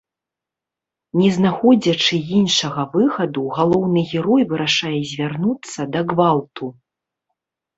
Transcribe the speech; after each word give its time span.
Не 1.19 1.27
знаходзячы 1.35 2.15
іншага 2.39 2.85
выхаду, 2.95 3.43
галоўны 3.59 3.99
герой 4.13 4.41
вырашае 4.55 4.97
звярнуцца 5.13 5.79
да 5.95 5.99
гвалту. 6.15 6.65